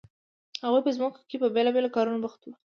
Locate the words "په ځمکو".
0.85-1.19